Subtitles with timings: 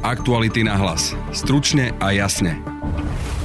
[0.00, 1.12] Aktuality na hlas.
[1.36, 2.56] Stručne a jasne.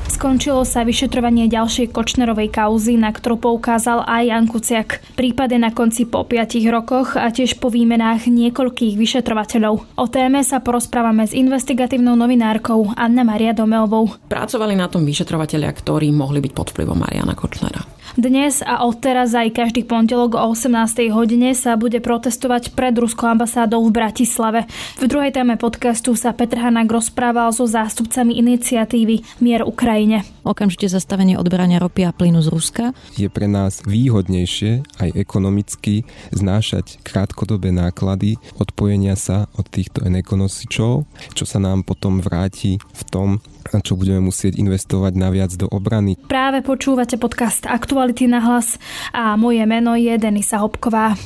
[0.07, 4.89] Skončilo sa vyšetrovanie ďalšej Kočnerovej kauzy, na ktorú poukázal aj Jan Kuciak.
[5.19, 9.99] Prípade na konci po 5 rokoch a tiež po výmenách niekoľkých vyšetrovateľov.
[9.99, 14.15] O téme sa porozprávame s investigatívnou novinárkou Anna Maria Domeovou.
[14.31, 17.94] Pracovali na tom vyšetrovateľia, ktorí mohli byť pod vplyvom Mariana Kočnera.
[18.15, 21.11] Dnes a odteraz aj každý pondelok o 18.
[21.11, 24.63] hodine sa bude protestovať pred Ruskou ambasádou v Bratislave.
[24.95, 30.23] V druhej téme podcastu sa Petr Hanák rozprával so zástupcami iniciatívy Mier Ukrajine.
[30.47, 32.83] Okamžite zastavenie odberania ropy a plynu z Ruska.
[33.19, 41.03] Je pre nás výhodnejšie aj ekonomicky znášať krátkodobé náklady odpojenia sa od týchto enekonosičov,
[41.35, 43.43] čo sa nám potom vráti v tom,
[43.81, 46.15] čo budeme musieť investovať naviac do obrany.
[46.29, 48.77] Práve počúvate podcast Aktuality na hlas
[49.11, 51.17] a moje meno je Denisa Hopková.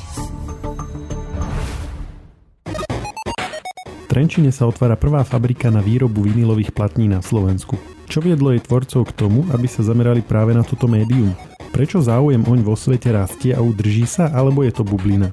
[3.86, 7.78] V Trenčine sa otvára prvá fabrika na výrobu vinilových platní na Slovensku.
[8.10, 11.30] Čo viedlo jej tvorcov k tomu, aby sa zamerali práve na toto médium?
[11.70, 15.30] Prečo záujem oň vo svete rastie a udrží sa, alebo je to bublina?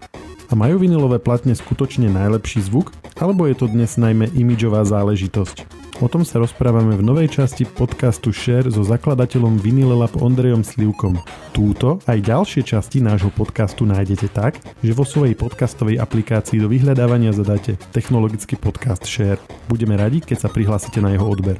[0.47, 5.86] A majú vinilové platne skutočne najlepší zvuk, alebo je to dnes najmä imidžová záležitosť?
[5.97, 11.17] O tom sa rozprávame v novej časti podcastu Share so zakladateľom Vinylelab Ondrejom Slivkom.
[11.49, 17.33] Túto aj ďalšie časti nášho podcastu nájdete tak, že vo svojej podcastovej aplikácii do vyhľadávania
[17.33, 19.41] zadáte technologický podcast Share.
[19.65, 21.57] Budeme radi, keď sa prihlásite na jeho odber.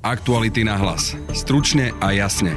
[0.00, 1.12] Aktuality na hlas.
[1.36, 2.56] Stručne a jasne.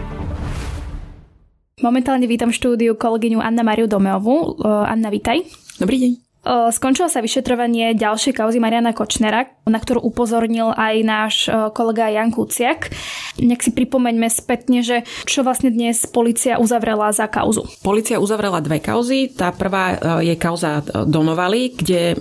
[1.84, 4.64] Momentálne vítam štúdiu kolegyňu Anna Mariu Domeovú.
[4.64, 5.44] Anna, vítaj.
[5.76, 6.29] Dobrý deň.
[6.48, 11.36] Skončilo sa vyšetrovanie ďalšej kauzy Mariana Kočnera, na ktorú upozornil aj náš
[11.76, 12.96] kolega Jan Kuciak.
[13.44, 17.68] Nech si pripomeňme spätne, že čo vlastne dnes policia uzavrela za kauzu.
[17.84, 19.36] Policia uzavrela dve kauzy.
[19.36, 22.16] Tá prvá je kauza Donovali, kde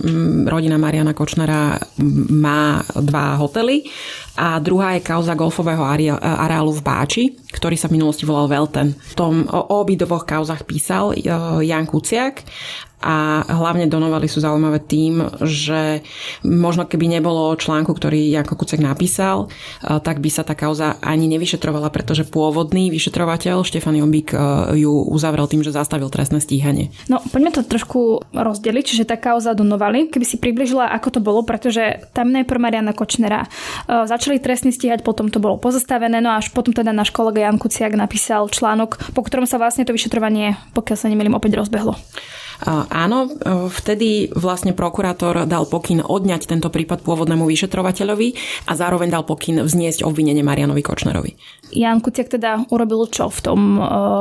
[0.45, 1.79] rodina Mariana Kočnera
[2.29, 3.87] má dva hotely
[4.39, 8.95] a druhá je kauza golfového areálu v Báči, ktorý sa v minulosti volal Velten.
[8.95, 11.11] V tom o obidvoch kauzach písal
[11.59, 12.47] Jan Kuciak
[12.99, 16.03] a hlavne donovali sú zaujímavé tým, že
[16.43, 19.47] možno keby nebolo článku, ktorý Janko Kucek napísal,
[19.79, 24.35] tak by sa tá kauza ani nevyšetrovala, pretože pôvodný vyšetrovateľ Štefan Jombík
[24.75, 26.91] ju uzavrel tým, že zastavil trestné stíhanie.
[27.07, 30.11] No, poďme to trošku rozdeliť, čiže tá kauza donovali.
[30.11, 33.47] Keby si približila, ako to bolo, pretože tam najprv Mariana Kočnera
[34.29, 37.97] začali trestne stíhať, potom to bolo pozastavené, no až potom teda náš kolega Jan Kuciak
[37.97, 41.97] napísal článok, po ktorom sa vlastne to vyšetrovanie, pokiaľ sa nemýlim, opäť rozbehlo.
[42.67, 43.31] Áno,
[43.71, 48.35] vtedy vlastne prokurátor dal pokyn odňať tento prípad pôvodnému vyšetrovateľovi
[48.67, 51.39] a zároveň dal pokyn vzniesť obvinenie Marianovi Kočnerovi.
[51.69, 53.61] Jan Kuciak teda urobil čo v tom,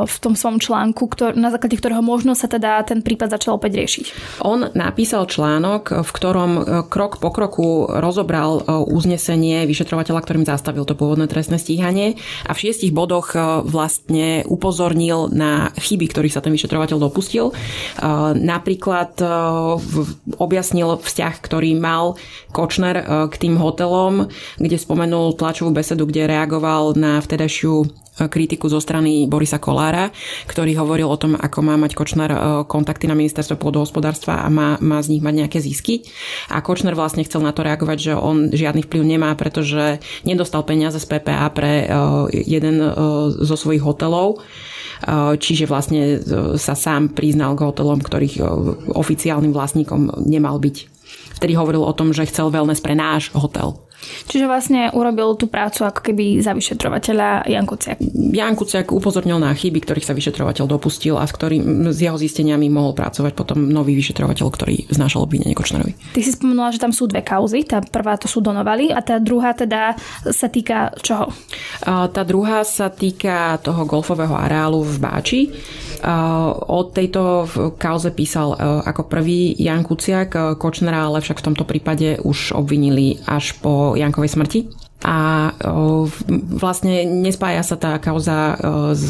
[0.05, 3.81] v tom svojom článku, ktor- na základe ktorého možno sa teda ten prípad začal opäť
[3.81, 4.05] riešiť?
[4.45, 6.51] On napísal článok, v ktorom
[6.93, 12.93] krok po kroku rozobral uznesenie vyšetrovateľa, ktorým zastavil to pôvodné trestné stíhanie a v šiestich
[12.93, 13.33] bodoch
[13.65, 17.57] vlastne upozornil na chyby, ktorých sa ten vyšetrovateľ dopustil
[18.35, 19.27] Napríklad e,
[20.37, 22.19] objasnil vzťah, ktorý mal
[22.53, 24.29] Kočner e, k tým hotelom,
[24.59, 27.87] kde spomenul tlačovú besedu, kde reagoval na vtedajšiu e,
[28.27, 30.11] kritiku zo strany Borisa Kolára,
[30.49, 32.31] ktorý hovoril o tom, ako má mať Kočner
[32.67, 36.05] kontakty na ministerstvo pôdohospodárstva a má, má z nich mať nejaké zisky.
[36.51, 40.99] A Kočner vlastne chcel na to reagovať, že on žiadny vplyv nemá, pretože nedostal peniaze
[40.99, 41.87] z PPA pre
[42.33, 42.83] jeden
[43.39, 44.43] zo svojich hotelov
[45.39, 46.19] čiže vlastne
[46.59, 48.43] sa sám priznal k hotelom, ktorých
[48.93, 50.77] oficiálnym vlastníkom nemal byť.
[51.39, 53.79] Vtedy hovoril o tom, že chcel wellness pre náš hotel.
[53.99, 57.99] Čiže vlastne urobil tú prácu ako keby za vyšetrovateľa Jan Kuciak.
[58.15, 62.71] Jan Kuciak upozornil na chyby, ktorých sa vyšetrovateľ dopustil a s, ktorým, s jeho zisteniami
[62.71, 66.15] mohol pracovať potom nový vyšetrovateľ, ktorý znášal obvinenie Kočnerovi.
[66.15, 67.67] Ty si spomenula, že tam sú dve kauzy.
[67.67, 69.99] Tá prvá to sú donovali a tá druhá teda
[70.31, 71.35] sa týka čoho?
[71.83, 75.41] Tá druhá sa týka toho golfového areálu v Báči.
[76.69, 77.49] O tejto
[77.79, 78.55] kauze písal
[78.85, 84.33] ako prvý Jan Kuciak, Kočnera ale však v tomto prípade už obvinili až po Jankovej
[84.35, 84.61] smrti.
[85.07, 85.51] A
[86.59, 88.59] vlastne nespája sa tá kauza
[88.99, 89.09] s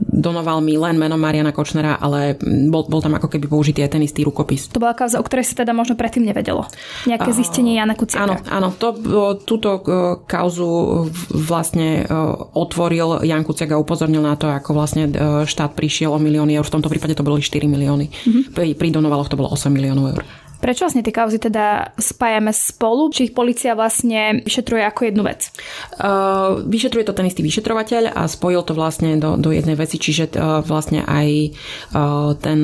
[0.00, 4.02] donoval mi len meno Mariana Kočnera, ale bol, bol tam ako keby použitý aj ten
[4.02, 4.72] istý rukopis.
[4.72, 6.64] To bola kauza, o ktorej sa teda možno predtým nevedelo.
[7.04, 8.24] Nejaké zistenie Jana Kuciaka.
[8.24, 8.68] Áno, áno.
[8.80, 8.96] To,
[9.44, 9.84] túto
[10.24, 12.04] kauzu vlastne
[12.56, 15.08] otvoril Jan Kuciak a upozornil na to, ako vlastne
[15.44, 16.64] štát prišiel o milióny eur.
[16.64, 18.06] V tomto prípade to boli 4 milióny.
[18.08, 18.42] Mm-hmm.
[18.56, 20.22] Pri, pri Donovaloch to bolo 8 miliónov eur.
[20.60, 23.08] Prečo vlastne tie kauzy teda spájame spolu?
[23.08, 25.48] Či ich policia vlastne vyšetruje ako jednu vec?
[25.96, 30.36] Uh, vyšetruje to ten istý vyšetrovateľ a spojil to vlastne do, do jednej veci, čiže
[30.36, 31.28] uh, vlastne aj
[31.96, 32.60] uh, ten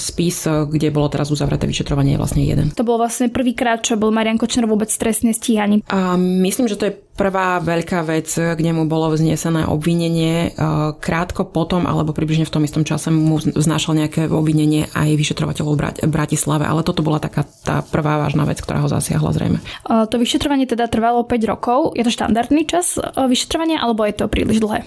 [0.00, 2.72] spis, kde bolo teraz uzavreté vyšetrovanie, je vlastne jeden.
[2.72, 5.84] To bol vlastne prvýkrát, čo bol Marian Kočner vôbec trestne stíhaný.
[5.86, 10.52] Uh, myslím, že to je prvá veľká vec, k nemu bolo vznesené obvinenie.
[10.98, 15.72] Krátko potom, alebo približne v tom istom čase mu vznášal nejaké obvinenie aj vyšetrovateľov
[16.02, 19.58] v Bratislave, ale toto bola taká tá prvá vážna vec, ktorá ho zasiahla zrejme.
[19.86, 21.94] To vyšetrovanie teda trvalo 5 rokov.
[21.94, 24.82] Je to štandardný čas vyšetrovania, alebo je to príliš dlhé?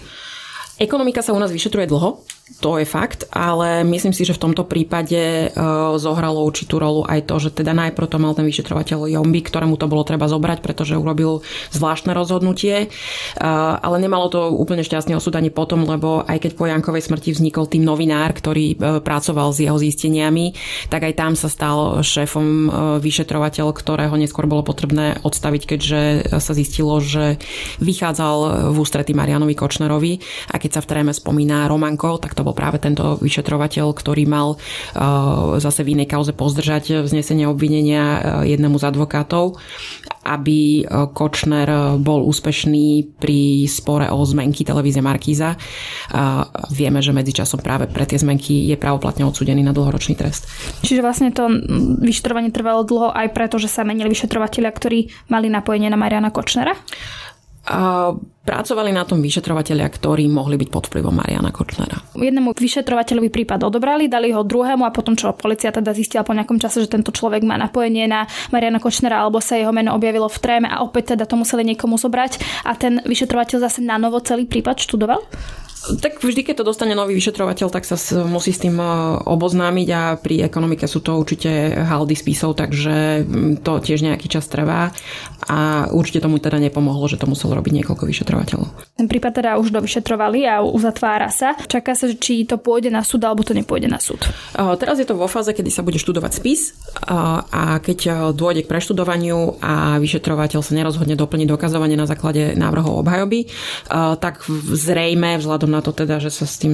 [0.77, 2.21] Ekonomika sa u nás vyšetruje dlho,
[2.63, 7.27] to je fakt, ale myslím si, že v tomto prípade uh, zohralo určitú rolu aj
[7.27, 10.95] to, že teda najprv to mal ten vyšetrovateľ Jomby, ktorému to bolo treba zobrať, pretože
[10.95, 11.43] urobil
[11.75, 16.71] zvláštne rozhodnutie, uh, ale nemalo to úplne šťastný osud ani potom, lebo aj keď po
[16.71, 20.55] Jankovej smrti vznikol tým novinár, ktorý uh, pracoval s jeho zisteniami,
[20.87, 22.69] tak aj tam sa stal šéfom
[23.03, 26.01] vyšetrovateľ, ktorého neskôr bolo potrebné odstaviť, keďže
[26.37, 27.41] sa zistilo, že
[27.81, 30.21] vychádzal v ústretí Marianovi Kočnerovi.
[30.53, 34.53] A keď sa v tréme spomína Romanko, tak to bol práve tento vyšetrovateľ, ktorý mal
[34.53, 39.57] uh, zase v inej kauze pozdržať vznesenie obvinenia uh, jednému z advokátov,
[40.21, 45.57] aby uh, Kočner bol úspešný pri spore o zmenky televízie Markíza.
[46.69, 50.45] Vieme, že medzičasom práve pre tie zmenky je pravoplatne odsudený na dlhoročný trest.
[50.83, 51.47] Čiže vlastne to
[52.03, 54.99] vyšetrovanie trvalo dlho aj preto, že sa menili vyšetrovateľia, ktorí
[55.31, 56.75] mali napojenie na Mariana Kočnera?
[58.47, 61.99] Pracovali na tom vyšetrovateľia, ktorí mohli byť pod vplyvom Mariana Kočnera.
[62.15, 66.55] Jednému vyšetrovateľovi prípad odobrali, dali ho druhému a potom, čo policia teda zistila po nejakom
[66.55, 68.23] čase, že tento človek má napojenie na
[68.55, 71.99] Mariana Kočnera alebo sa jeho meno objavilo v tréme a opäť teda to museli niekomu
[71.99, 75.19] zobrať a ten vyšetrovateľ zase na novo celý prípad študoval?
[75.87, 77.95] Tak vždy, keď to dostane nový vyšetrovateľ, tak sa
[78.27, 78.85] musí s tým e,
[79.23, 83.23] oboznámiť a pri ekonomike sú to určite haldy spisov, takže
[83.63, 84.91] to tiež nejaký čas trvá
[85.47, 88.67] a určite tomu teda nepomohlo, že to muselo robiť niekoľko vyšetrovateľov.
[88.99, 91.55] Ten prípad teda už dovyšetrovali a uzatvára sa.
[91.55, 94.27] Čaká sa, či to pôjde na súd alebo to nepôjde na súd.
[94.57, 96.75] Teraz je to vo fáze, kedy sa bude študovať spis
[97.07, 103.05] a keď e, dôjde k preštudovaniu a vyšetrovateľ sa nerozhodne doplniť dokazovanie na základe návrhov
[103.05, 103.47] obhajoby,
[104.19, 106.73] tak zrejme vzhľadom na na to teda, že sa s tým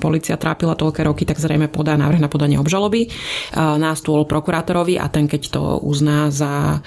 [0.00, 3.12] policia trápila toľké roky, tak zrejme podá návrh na podanie obžaloby
[3.52, 6.80] na stôl prokurátorovi a ten, keď to uzná za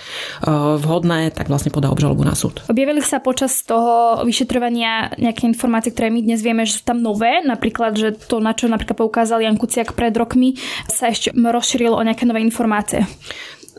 [0.81, 2.65] vhodné, tak vlastne podá obžalobu na súd.
[2.65, 7.45] Objavili sa počas toho vyšetrovania nejaké informácie, ktoré my dnes vieme, že sú tam nové,
[7.45, 10.57] napríklad, že to, na čo napríklad poukázal Jan Kuciak pred rokmi,
[10.89, 13.05] sa ešte rozšírilo o nejaké nové informácie.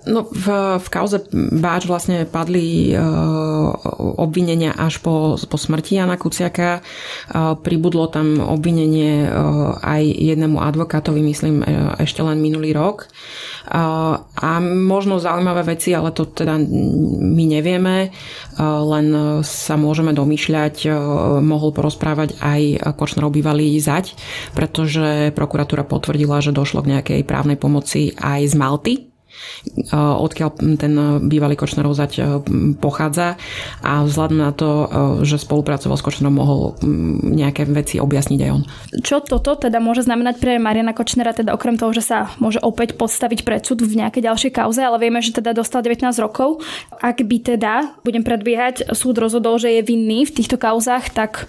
[0.06, 0.46] No, v,
[0.78, 3.72] v kauze Báč vlastne padli uh,
[4.20, 6.84] obvinenia až po, po smrti Jana Kuciaka.
[7.32, 13.10] Uh, pribudlo tam obvinenie uh, aj jednému advokátovi, myslím, uh, ešte len minulý rok.
[13.66, 19.06] Uh, a možno zaujímavé veci, ale to teda my nevieme, uh, len
[19.42, 20.94] sa môžeme domýšľať, uh,
[21.42, 24.14] mohol porozprávať aj Kočnerov bývalý zať,
[24.54, 28.94] pretože prokuratúra potvrdila, že došlo k nejakej právnej pomoci aj z Malty
[29.92, 30.92] odkiaľ ten
[31.26, 32.22] bývalý Kočnerov zať e,
[32.78, 33.36] pochádza
[33.82, 34.68] a vzhľadom na to,
[35.24, 36.78] že spolupracoval s Kočnerom, mohol
[37.22, 38.62] nejaké veci objasniť aj on.
[39.02, 42.94] Čo toto teda môže znamenať pre Mariana Kočnera, teda okrem toho, že sa môže opäť
[42.94, 46.62] podstaviť pred súd v nejakej ďalšej kauze, ale vieme, že teda dostal 19 rokov.
[46.98, 51.48] Ak by teda, budem predbiehať, súd rozhodol, že je vinný v týchto kauzách, tak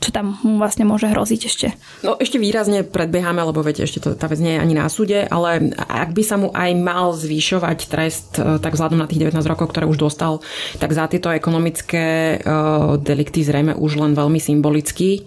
[0.00, 1.68] čo tam mu vlastne môže hroziť ešte?
[2.04, 5.24] No ešte výrazne predbiehame, lebo viete, ešte to, tá vec nie je ani na súde,
[5.24, 9.40] ale ak by sa mu aj mal zvýšovať trest, e, tak vzhľadom na tých 19
[9.48, 10.44] rokov, ktoré už dostal,
[10.76, 15.24] tak za tieto ekonomické uh, delikty zrejme už len veľmi symbolicky.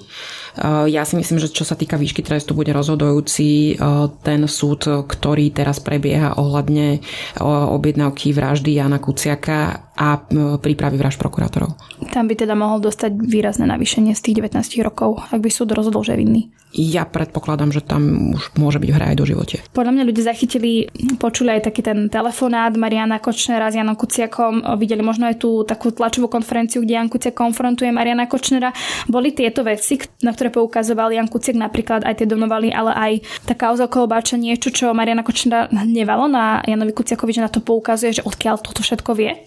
[0.59, 4.85] Uh, ja si myslím, že čo sa týka výšky trestu, bude rozhodujúci uh, ten súd,
[5.05, 7.01] ktorý teraz prebieha ohľadne
[7.39, 10.23] objednávky vraždy Jana Kuciaka a
[10.63, 11.75] prípravy vražd prokurátorov.
[12.15, 16.07] Tam by teda mohol dostať výrazné navýšenie z tých 19 rokov, ak by súd rozhodol,
[16.07, 16.41] že je vinný.
[16.69, 19.57] Ja predpokladám, že tam už môže byť v hre aj do živote.
[19.73, 20.85] Podľa mňa ľudia zachytili,
[21.17, 25.89] počuli aj taký ten telefonát Mariana Kočnera s Janom Kuciakom, videli možno aj tú takú
[25.89, 28.69] tlačovú konferenciu, kde Jan Kuciak konfrontuje Mariana Kočnera.
[29.09, 33.13] Boli tieto veci, na ktoré poukazoval Jan Kuciak, napríklad aj tie donovali, ale aj
[33.49, 37.65] tá kauza okolo Báča niečo, čo Mariana Kočnera hnevalo na Janovi Kuciakovi, že na to
[37.65, 39.41] poukazuje, že odkiaľ toto všetko vie?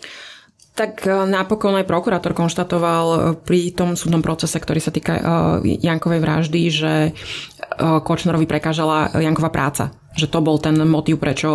[0.73, 5.23] Tak e, napokon aj prokurátor konštatoval e, pri tom súdnom procese, ktorý sa týka e,
[5.85, 6.93] Jankovej vraždy, že
[7.73, 9.93] Kočnerovi prekážala Janková práca.
[10.13, 11.49] Že to bol ten motív, prečo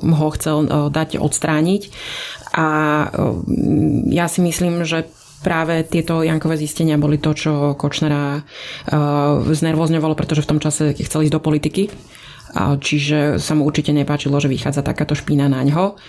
[0.00, 1.92] ho chcel dať odstrániť.
[2.56, 2.66] A
[4.08, 5.04] ja si myslím, že
[5.44, 8.48] práve tieto Jankové zistenia boli to, čo Kočnera
[9.44, 11.92] znervozňovalo, pretože v tom čase chcel ísť do politiky
[12.56, 16.00] Čiže sa mu určite nepáčilo, že vychádza takáto špína na ňo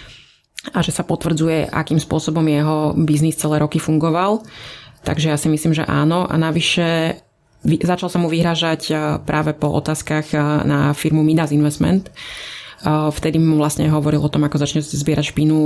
[0.75, 4.44] a že sa potvrdzuje, akým spôsobom jeho biznis celé roky fungoval.
[5.08, 6.28] Takže ja si myslím, že áno.
[6.28, 7.16] A navyše
[7.63, 8.92] začal sa mu vyhražať
[9.24, 10.36] práve po otázkach
[10.68, 12.12] na firmu Midas Investment,
[12.88, 15.58] Vtedy mu vlastne hovoril o tom, ako začne zbierať špínu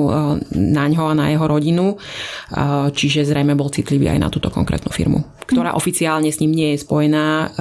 [0.53, 2.01] na ňo a na jeho rodinu.
[2.93, 6.81] Čiže zrejme bol citlivý aj na túto konkrétnu firmu, ktorá oficiálne s ním nie je
[6.81, 7.53] spojená,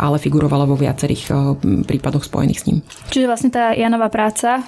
[0.00, 1.28] ale figurovala vo viacerých
[1.84, 2.78] prípadoch spojených s ním.
[3.12, 4.64] Čiže vlastne tá Janová práca,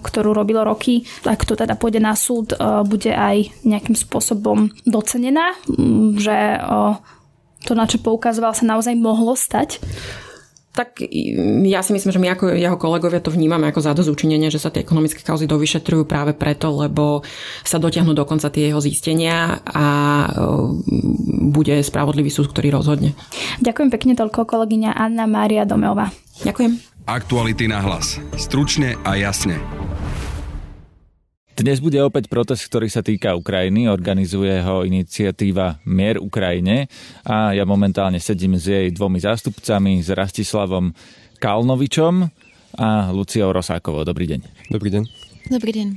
[0.00, 2.56] ktorú robilo roky, ak to teda pôjde na súd,
[2.88, 5.52] bude aj nejakým spôsobom docenená,
[6.16, 6.56] že
[7.62, 9.78] to, na čo poukazoval, sa naozaj mohlo stať?
[10.72, 11.04] Tak
[11.68, 14.80] ja si myslím, že my ako jeho kolegovia to vnímame ako zadozúčinenie, že sa tie
[14.80, 17.20] ekonomické kauzy dovyšetrujú práve preto, lebo
[17.60, 19.86] sa dotiahnu dokonca tie jeho zistenia a
[20.24, 20.28] e,
[21.52, 23.12] bude spravodlivý súd, ktorý rozhodne.
[23.60, 26.08] Ďakujem pekne toľko kolegyňa Anna Mária Domeová.
[26.40, 26.80] Ďakujem.
[27.04, 28.16] Aktuality na hlas.
[28.38, 29.81] Stručne a jasne.
[31.62, 33.86] Dnes bude opäť protest, ktorý sa týka Ukrajiny.
[33.86, 36.90] Organizuje ho iniciatíva Mier Ukrajine
[37.22, 40.90] a ja momentálne sedím s jej dvomi zástupcami, s Rastislavom
[41.38, 42.26] Kalnovičom
[42.82, 44.02] a Luciou Rosákovou.
[44.02, 44.74] Dobrý deň.
[44.74, 45.02] Dobrý deň.
[45.54, 45.88] Dobrý deň.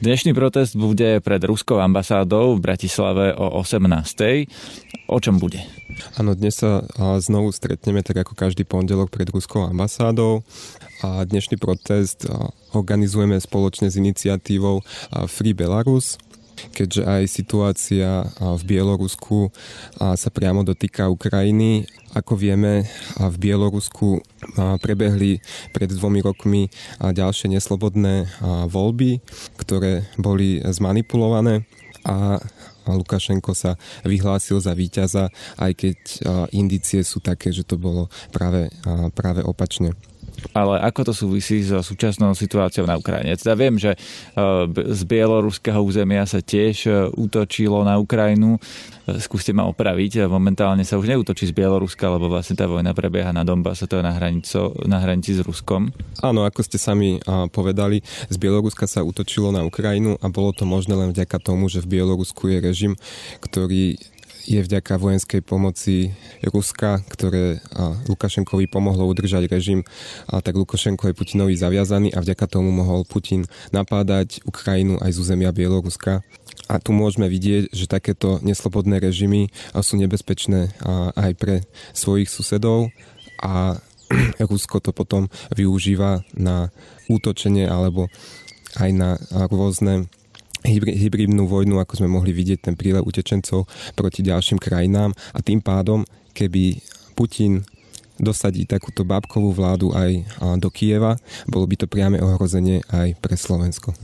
[0.00, 4.48] Dnešný protest bude pred Ruskou ambasádou v Bratislave o 18.
[5.12, 5.60] O čom bude?
[6.16, 6.86] Áno, dnes sa
[7.20, 10.40] znovu stretneme tak ako každý pondelok pred Ruskou ambasádou
[11.04, 12.24] a dnešný protest
[12.72, 14.80] organizujeme spoločne s iniciatívou
[15.28, 16.16] Free Belarus,
[16.72, 19.52] keďže aj situácia v Bielorusku
[20.00, 21.84] sa priamo dotýka Ukrajiny.
[22.16, 22.88] Ako vieme,
[23.20, 24.24] v Bielorusku
[24.56, 25.40] prebehli
[25.72, 26.68] pred dvomi rokmi
[27.00, 28.28] ďalšie neslobodné
[28.68, 29.20] voľby,
[29.60, 31.64] ktoré boli zmanipulované.
[32.02, 32.42] A
[32.82, 35.98] Lukašenko sa vyhlásil za víťaza, aj keď
[36.50, 38.74] indície sú také, že to bolo práve,
[39.14, 39.94] práve opačne
[40.50, 43.38] ale ako to súvisí so súčasnou situáciou na Ukrajine?
[43.38, 43.98] Teda viem, že e,
[44.90, 48.58] z bieloruského územia sa tiež e, útočilo na Ukrajinu.
[49.06, 53.30] E, skúste ma opraviť, momentálne sa už neútočí z Bieloruska, lebo vlastne tá vojna prebieha
[53.30, 55.94] na Donbase, to je na, hranico, na hranici s Ruskom.
[56.20, 60.94] Áno, ako ste sami povedali, z Bieloruska sa útočilo na Ukrajinu a bolo to možné
[60.94, 62.92] len vďaka tomu, že v Bielorusku je režim,
[63.42, 63.98] ktorý
[64.46, 67.62] je vďaka vojenskej pomoci Ruska, ktoré
[68.10, 69.86] Lukašenkovi pomohlo udržať režim,
[70.26, 75.20] a tak Lukašenko je Putinovi zaviazaný a vďaka tomu mohol Putin napádať Ukrajinu aj z
[75.22, 76.26] územia Bieloruska.
[76.70, 80.72] A tu môžeme vidieť, že takéto neslobodné režimy sú nebezpečné
[81.18, 82.94] aj pre svojich susedov
[83.42, 83.76] a
[84.50, 86.68] Rusko to potom využíva na
[87.08, 88.08] útočenie alebo
[88.78, 89.10] aj na
[89.52, 90.08] rôzne
[90.70, 93.66] hybridnú vojnu, ako sme mohli vidieť, ten prílev utečencov
[93.98, 95.10] proti ďalším krajinám.
[95.34, 96.78] A tým pádom, keby
[97.18, 97.66] Putin
[98.20, 100.26] dosadí takúto bábkovú vládu aj
[100.60, 101.16] do Kieva,
[101.48, 103.94] bolo by to priame ohrozenie aj pre Slovensko.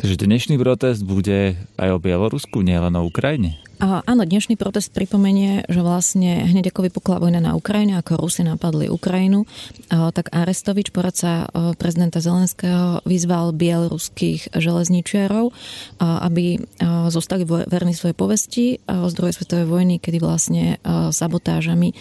[0.00, 3.62] Takže dnešný protest bude aj o Bielorusku, nielen o Ukrajine?
[3.82, 8.46] A, áno, dnešný protest pripomenie, že vlastne hneď ako vypukla vojna na Ukrajine, ako Rusi
[8.46, 9.42] napadli Ukrajinu,
[9.90, 15.50] tak Arestovič, poradca prezidenta Zelenského, vyzval bieloruských železničiarov,
[15.98, 20.78] aby a, zostali verní svojej povesti z druhej svetovej vojny, kedy vlastne
[21.10, 21.94] sabotážami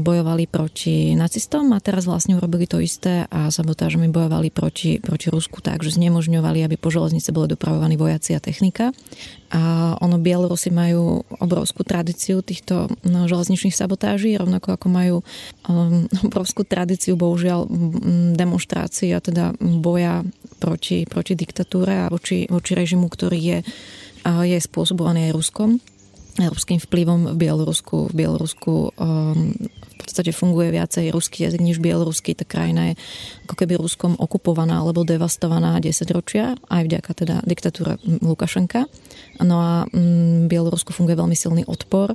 [0.00, 5.60] bojovali proti nacistom a teraz vlastne urobili to isté a sabotážmi bojovali proti, proti Rusku
[5.60, 8.96] tak, že znemožňovali, aby po železnice boli dopravovaní vojaci a technika.
[9.52, 15.16] A ono Bielorusi majú obrovskú tradíciu týchto no, železničných sabotáží, rovnako ako majú
[15.68, 17.68] um, obrovskú tradíciu, bohužiaľ,
[18.32, 20.24] demonstrácií a teda boja
[20.56, 23.58] proti, proti diktatúre a voči, voči režimu, ktorý je,
[24.24, 25.70] je spôsobovaný aj Ruskom
[26.46, 28.08] európskym vplyvom v Bielorusku.
[28.08, 32.32] V Bielorusku um, v podstate funguje viacej ruský jazyk než bieloruský.
[32.32, 32.94] Tá krajina je
[33.44, 38.88] ako keby Ruskom okupovaná alebo devastovaná 10 ročia, aj vďaka teda diktatúre Lukašenka.
[39.40, 42.12] No a mm, Bielorusku funguje veľmi silný odpor.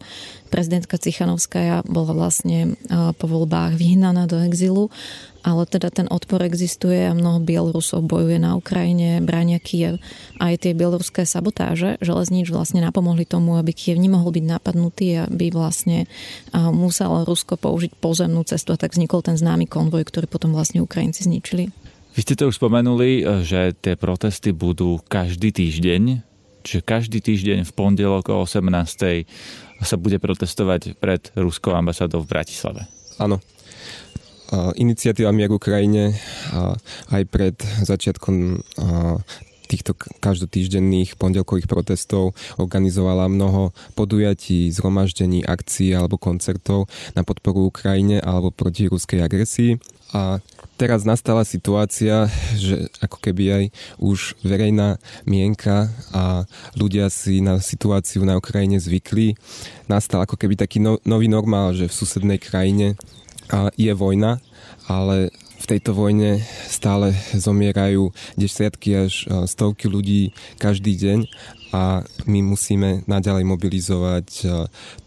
[0.54, 2.78] Prezidentka Cichanovskaja bola vlastne
[3.18, 4.88] po voľbách vyhnaná do exilu,
[5.44, 10.00] ale teda ten odpor existuje a mnoho Bielorusov bojuje na Ukrajine, bránia Kiev.
[10.40, 16.08] Aj tie bieloruské sabotáže železníč vlastne napomohli tomu, aby Kiev nemohol byť napadnutý, aby vlastne
[16.56, 21.26] musel Rusko použiť pozemnú cestu a tak vznikol ten známy konvoj, ktorý potom vlastne Ukrajinci
[21.26, 21.74] zničili.
[22.16, 26.24] Vy ste to už spomenuli, že tie protesty budú každý týždeň
[26.66, 28.66] Čiže každý týždeň v pondelok o 18.
[29.86, 32.90] sa bude protestovať pred Ruskou ambasádou v Bratislave.
[33.22, 33.38] Áno.
[34.74, 36.18] Iniciatíva Mier Ukrajine
[37.14, 37.54] aj pred
[37.86, 38.66] začiatkom
[39.66, 46.86] týchto každotýždenných pondelkových protestov organizovala mnoho podujatí, zhromaždení, akcií alebo koncertov
[47.18, 49.82] na podporu Ukrajine alebo proti ruskej agresii.
[50.14, 50.38] A
[50.76, 53.64] teraz nastala situácia, že ako keby aj
[54.00, 56.44] už verejná mienka a
[56.76, 59.40] ľudia si na situáciu na Ukrajine zvykli.
[59.88, 63.00] Nastal ako keby taký no, nový normál, že v susednej krajine
[63.80, 64.42] je vojna,
[64.90, 65.32] ale
[65.66, 70.30] v tejto vojne stále zomierajú desiatky až stovky ľudí
[70.62, 71.26] každý deň
[71.74, 74.28] a my musíme naďalej mobilizovať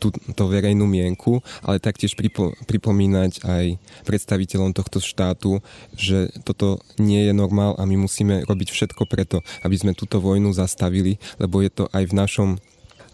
[0.02, 3.64] túto verejnú mienku, ale taktiež pripo, pripomínať aj
[4.02, 5.62] predstaviteľom tohto štátu,
[5.94, 10.50] že toto nie je normál a my musíme robiť všetko preto, aby sme túto vojnu
[10.50, 12.50] zastavili, lebo je to aj v našom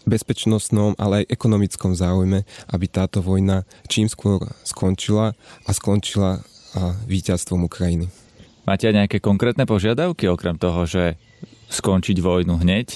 [0.08, 6.40] bezpečnostnom, ale aj ekonomickom záujme, aby táto vojna čím skôr skončila a skončila
[7.06, 8.10] víťazstvom Ukrajiny.
[8.64, 11.20] Máte aj nejaké konkrétne požiadavky, okrem toho, že
[11.70, 12.86] skončiť vojnu hneď.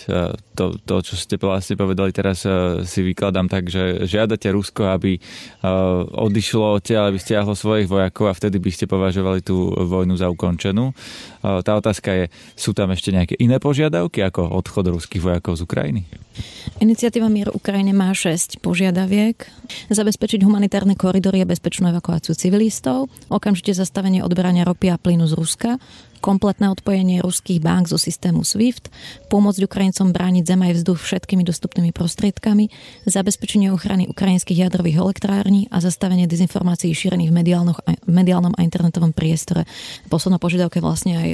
[0.59, 2.43] To, to čo ste vlastne povedali teraz,
[2.87, 5.19] si vykladám tak, že žiadate Rusko, aby
[6.15, 10.91] odišlo odtiaľ, aby stiahlo svojich vojakov a vtedy by ste považovali tú vojnu za ukončenú.
[11.43, 12.25] Tá otázka je,
[12.59, 16.03] sú tam ešte nejaké iné požiadavky ako odchod ruských vojakov z Ukrajiny?
[16.79, 19.43] Iniciatíva Mier Ukrajine má 6 požiadaviek.
[19.91, 25.71] Zabezpečiť humanitárne koridory a bezpečnú evakuáciu civilistov, okamžite zastavenie odberania ropy a plynu z Ruska,
[26.19, 28.91] kompletné odpojenie ruských bank zo systému SWIFT,
[29.31, 32.71] pomôcť Ukrajincom brániť zem aj vzduch všetkými dostupnými prostriedkami,
[33.07, 37.39] zabezpečenie ochrany ukrajinských jadrových elektrární a zastavenie dezinformácií šírených v,
[38.07, 39.67] v mediálnom a internetovom priestore.
[40.07, 41.29] Posledná požiadavka je vlastne aj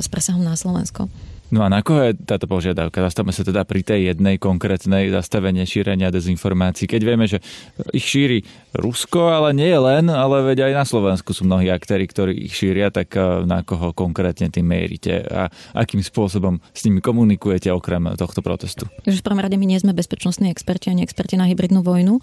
[0.00, 1.08] s presahom na Slovensko.
[1.54, 3.06] No a na koho je táto požiadavka?
[3.06, 6.90] Zastavme sa teda pri tej jednej konkrétnej zastavenie šírenia dezinformácií.
[6.90, 7.38] Keď vieme, že
[7.94, 8.42] ich šíri
[8.74, 12.90] Rusko, ale nie len, ale veď aj na Slovensku sú mnohí aktéry, ktorí ich šíria,
[12.90, 15.46] tak eh, na koho konkrétne tým mierite a
[15.78, 18.90] akým spôsobom s nimi komunikujete okrem tohto protestu?
[19.06, 22.20] v prvom rade my nie sme bezpečnostní experti ani experti na hybridnú vojnu,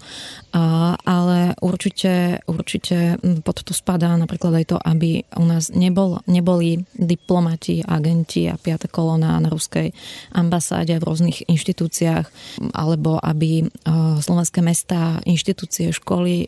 [1.04, 7.82] ale určite, určite pod to spadá napríklad aj to, aby u nás nebol, neboli diplomati,
[7.82, 9.94] agenti a piate kolo bolo na, na ruskej
[10.34, 12.26] ambasáde v rôznych inštitúciách,
[12.74, 13.64] alebo aby e,
[14.18, 16.46] slovenské mesta, inštitúcie, školy e,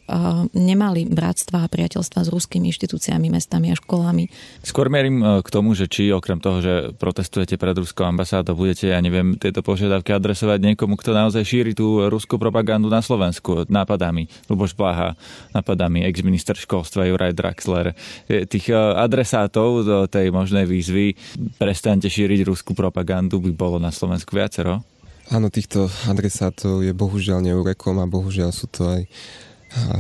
[0.58, 4.26] nemali bratstva a priateľstva s ruskými inštitúciami, mestami a školami.
[4.66, 8.90] Skôr mierim e, k tomu, že či okrem toho, že protestujete pred ruskou ambasádou, budete,
[8.90, 14.26] ja neviem, tieto požiadavky adresovať niekomu, kto naozaj šíri tú ruskú propagandu na Slovensku nápadami.
[14.50, 15.14] Luboš Blaha,
[15.54, 17.94] nápadami ex-minister školstva Juraj Draxler.
[18.26, 21.14] Tých adresátov do tej možnej výzvy
[21.60, 24.80] prestaňte šíriť ruskú propagandu by bolo na Slovensku viacero?
[25.28, 29.04] Áno, týchto adresátov je bohužiaľ neurekom a bohužiaľ sú to aj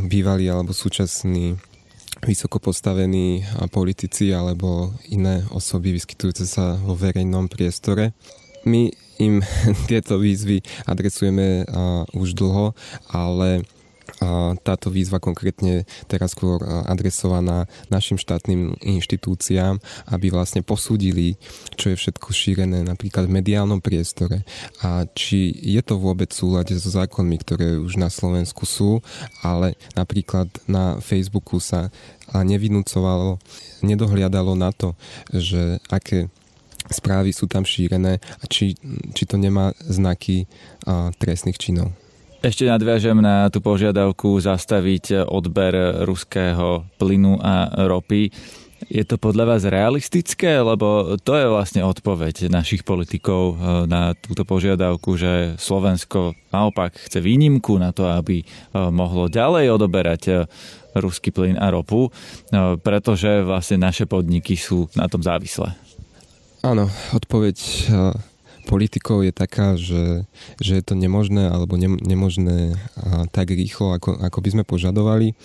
[0.08, 1.60] bývalí alebo súčasní
[2.24, 8.16] vysoko postavení politici alebo iné osoby vyskytujúce sa vo verejnom priestore.
[8.64, 8.88] My
[9.20, 9.44] im
[9.92, 11.68] tieto výzvy adresujeme
[12.16, 12.72] už dlho,
[13.12, 13.68] ale
[14.62, 21.34] táto výzva konkrétne teraz skôr adresovaná našim štátnym inštitúciám, aby vlastne posúdili,
[21.74, 24.46] čo je všetko šírené napríklad v mediálnom priestore
[24.80, 29.02] a či je to vôbec v súlade so zákonmi, ktoré už na Slovensku sú,
[29.42, 31.90] ale napríklad na Facebooku sa
[32.30, 33.42] nevinúcovalo,
[33.82, 34.94] nedohliadalo na to,
[35.34, 36.30] že aké
[36.86, 38.78] správy sú tam šírené a či,
[39.10, 40.46] či to nemá znaky
[41.18, 41.90] trestných činov.
[42.44, 48.28] Ešte nadviažem na tú požiadavku zastaviť odber ruského plynu a ropy.
[48.86, 50.60] Je to podľa vás realistické?
[50.60, 57.24] Lebo to je vlastne odpoveď našich politikov eh, na túto požiadavku, že Slovensko naopak chce
[57.24, 58.46] výnimku na to, aby eh,
[58.92, 60.36] mohlo ďalej odoberať eh,
[60.96, 62.08] ruský plyn a ropu,
[62.80, 65.76] pretože vlastne naše podniky sú na tom závislé.
[66.64, 67.56] Áno, odpoveď
[68.66, 70.26] politikov je taká, že,
[70.58, 72.74] že je to nemožné alebo ne, nemožné
[73.30, 75.38] tak rýchlo, ako, ako by sme požadovali.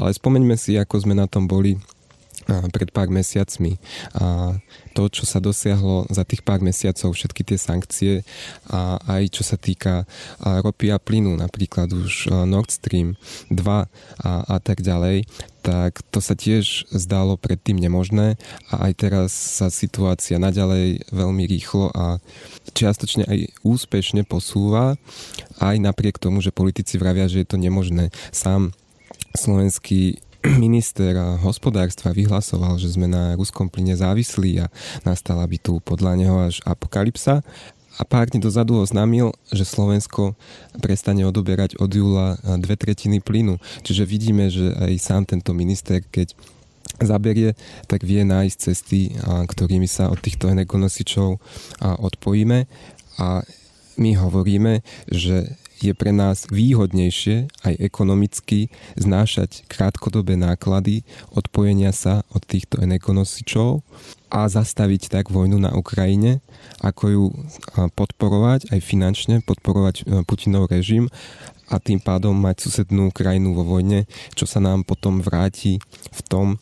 [0.00, 1.76] Ale spomeňme si, ako sme na tom boli
[2.44, 3.80] pred pár mesiacmi.
[4.20, 4.56] A
[4.92, 8.12] to, čo sa dosiahlo za tých pár mesiacov, všetky tie sankcie
[8.68, 10.04] a aj čo sa týka
[10.40, 13.16] ropy a plynu, napríklad už Nord Stream
[13.48, 13.84] 2 a,
[14.44, 15.24] a tak ďalej,
[15.64, 18.36] tak to sa tiež zdalo predtým nemožné
[18.68, 22.20] a aj teraz sa situácia naďalej veľmi rýchlo a
[22.76, 25.00] čiastočne aj úspešne posúva,
[25.64, 28.12] aj napriek tomu, že politici vravia, že je to nemožné.
[28.28, 28.76] Sám
[29.32, 30.20] slovenský
[30.60, 34.66] minister hospodárstva vyhlasoval, že sme na ruskom plyne závislí a
[35.08, 37.40] nastala by tu podľa neho až apokalypsa.
[37.94, 40.34] A pár dní dozadu oznámil, že Slovensko
[40.82, 43.62] prestane odoberať od júla dve tretiny plynu.
[43.86, 46.34] Čiže vidíme, že aj sám tento minister, keď
[46.98, 47.58] zaberie,
[47.90, 51.38] tak vie nájsť cesty, ktorými sa od týchto energonosičov
[51.82, 52.70] odpojíme
[53.18, 53.42] a
[53.94, 61.04] my hovoríme, že je pre nás výhodnejšie aj ekonomicky znášať krátkodobé náklady
[61.34, 63.84] odpojenia sa od týchto energonosičov
[64.34, 66.42] a zastaviť tak vojnu na Ukrajine,
[66.82, 67.24] ako ju
[67.94, 71.06] podporovať aj finančne, podporovať e, Putinov režim
[71.70, 75.78] a tým pádom mať susednú krajinu vo vojne, čo sa nám potom vráti
[76.10, 76.58] v tom,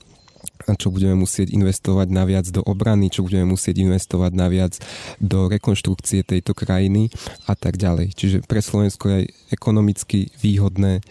[0.63, 4.79] čo budeme musieť investovať naviac do obrany, čo budeme musieť investovať naviac
[5.19, 7.11] do rekonštrukcie tejto krajiny
[7.51, 8.15] a tak ďalej.
[8.15, 11.03] Čiže pre Slovensko je ekonomicky výhodné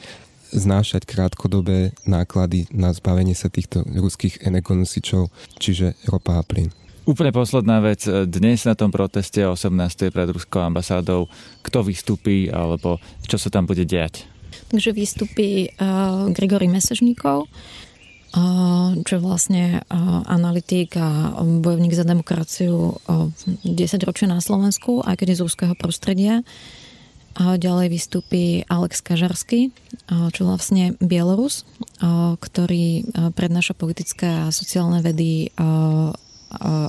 [0.52, 6.72] znášať krátkodobé náklady na zbavenie sa týchto ruských energonosičov, čiže ropa a plyn.
[7.02, 8.06] Úplne posledná vec.
[8.06, 10.14] Dnes na tom proteste 18.
[10.14, 11.26] pred ruskou ambasádou
[11.66, 14.30] kto vystúpi alebo čo sa tam bude diať?
[14.70, 17.50] Takže vystúpi uh, Grigory Mesežníkov,
[19.04, 19.84] čo je vlastne
[20.32, 22.96] analytik a bojovník za demokraciu
[23.68, 26.40] 10 ročia na Slovensku, aj keď je z rúského prostredia.
[26.40, 26.44] A
[27.38, 29.72] ďalej vystúpi Alex Kažarsky,
[30.08, 31.63] čo vlastne Bielorus,
[32.38, 35.52] ktorý prednáša politické a sociálne vedy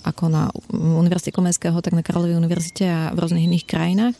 [0.03, 4.17] ako na Univerzite Komenského, tak na Karlovej univerzite a v rôznych iných krajinách.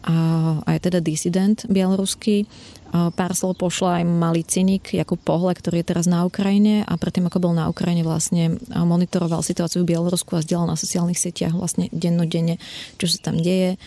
[0.00, 0.16] A,
[0.64, 2.48] a je teda disident bieloruský
[2.90, 7.30] Pár slov pošla aj malý cynik Jakub Pohle, ktorý je teraz na Ukrajine a predtým,
[7.30, 11.86] ako bol na Ukrajine, vlastne monitoroval situáciu v Bielorusku a zdieľal na sociálnych sieťach vlastne
[11.94, 12.58] dennodenne,
[12.98, 13.78] čo sa tam deje.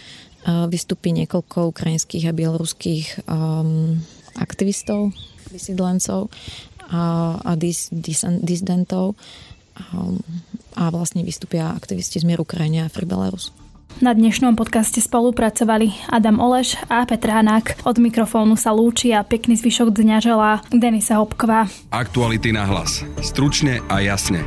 [0.44, 3.96] Vystupí niekoľko ukrajinských a bieloruských um,
[4.36, 5.16] aktivistov,
[5.56, 6.28] vysídlencov
[6.92, 9.16] a, a dis, dis, disidentov
[9.96, 10.20] um,
[10.76, 13.56] a vlastne vystúpia aktivisti z Mier Ukrajine a Free Belarus.
[14.02, 17.86] Na dnešnom podcaste spolupracovali Adam Oleš a Petr Hanák.
[17.86, 21.70] Od mikrofónu sa lúči a pekný zvyšok dňa želá Denisa Hopková.
[21.94, 23.06] Aktuality na hlas.
[23.22, 24.42] Stručne a jasne.